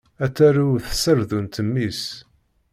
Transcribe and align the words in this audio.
Ad 0.23 0.31
tarew 0.37 0.73
tserdunt 0.97 1.55
mmi-s. 1.65 2.01